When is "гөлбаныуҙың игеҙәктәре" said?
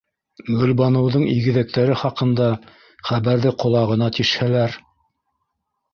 0.59-1.99